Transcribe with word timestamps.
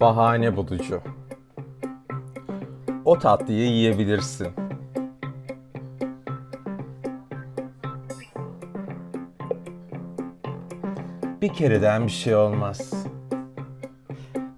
Bahane 0.00 0.56
bulucu. 0.56 1.00
O 3.04 3.18
tatlıyı 3.18 3.66
yiyebilirsin. 3.66 4.48
Bir 11.42 11.48
kereden 11.48 12.06
bir 12.06 12.12
şey 12.12 12.34
olmaz. 12.34 12.92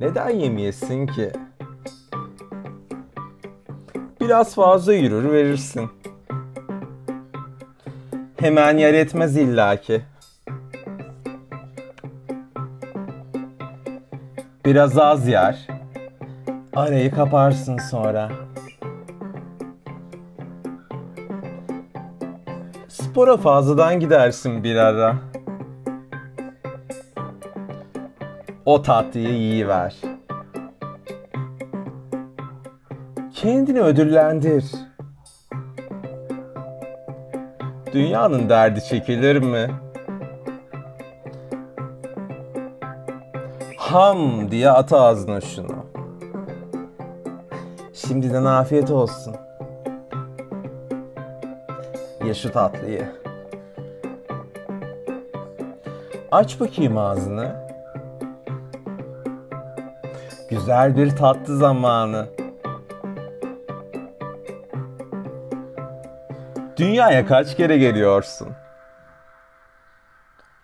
Neden 0.01 0.31
yemeyesin 0.31 1.07
ki? 1.07 1.33
Biraz 4.21 4.55
fazla 4.55 4.95
yürür 4.95 5.33
verirsin. 5.33 5.91
Hemen 8.37 8.79
yer 8.79 8.95
etmez 8.95 9.37
illaki. 9.37 10.03
Biraz 14.65 14.99
az 14.99 15.29
yer. 15.29 15.67
Arayı 16.77 17.11
kaparsın 17.11 17.79
sonra. 17.79 18.31
Spora 22.89 23.37
fazladan 23.37 24.01
gidersin 24.01 24.65
bir 24.65 24.77
ara. 24.77 25.17
O 28.65 28.83
tatlıyı 28.83 29.29
yiyiver. 29.29 29.97
Kendini 33.35 33.81
ödüllendir. 33.81 34.65
Dünyanın 37.93 38.49
derdi 38.49 38.85
çekilir 38.85 39.37
mi? 39.37 39.71
Ham 43.93 44.51
diye 44.51 44.71
at 44.71 44.93
ağzına 44.93 45.41
şunu. 45.41 45.87
Şimdiden 47.95 48.45
afiyet 48.45 48.91
olsun. 48.91 49.37
Ye 52.25 52.35
şu 52.35 52.53
tatlıyı. 52.53 53.13
Aç 56.31 56.61
bakayım 56.61 56.99
ağzını. 56.99 57.69
Güzel 60.51 60.97
bir 60.97 61.17
tatlı 61.17 61.57
zamanı. 61.57 62.27
Dünyaya 66.77 67.27
kaç 67.27 67.57
kere 67.57 67.79
geliyorsun? 67.79 68.49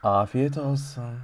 Afiyet 0.02 0.58
olsun. 0.58 1.18